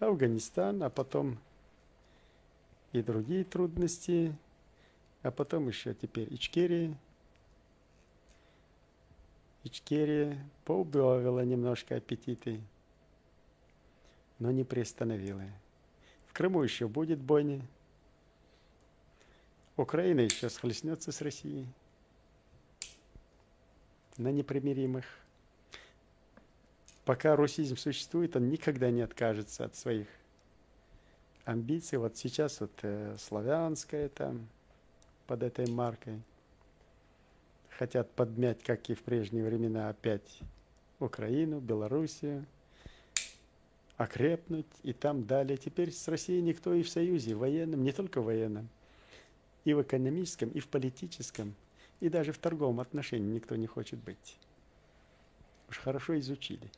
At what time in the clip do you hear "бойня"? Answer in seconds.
17.20-17.60